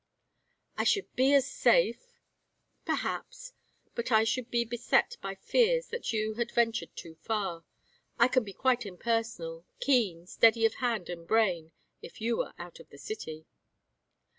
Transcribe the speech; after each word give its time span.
"I 0.79 0.83
should 0.83 1.15
be 1.15 1.31
as 1.35 1.47
safe." 1.47 2.19
"Perhaps. 2.85 3.53
But 3.93 4.11
I 4.11 4.23
should 4.23 4.49
be 4.49 4.65
beset 4.65 5.15
by 5.21 5.35
fears 5.35 5.89
that 5.89 6.11
you 6.11 6.33
had 6.33 6.49
ventured 6.49 6.95
too 6.95 7.13
far. 7.13 7.65
I 8.17 8.27
can 8.27 8.43
be 8.43 8.51
quite 8.51 8.83
impersonal, 8.83 9.63
keen, 9.79 10.25
steady 10.25 10.65
of 10.65 10.73
hand 10.81 11.07
and 11.07 11.27
brain, 11.27 11.71
if 12.01 12.19
you 12.19 12.41
are 12.41 12.55
out 12.57 12.79
of 12.79 12.89
the 12.89 12.97
city." 12.97 13.45